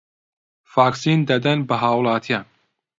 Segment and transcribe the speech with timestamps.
[0.73, 2.45] ڤاکسین دەدەن بە هاووڵاتیان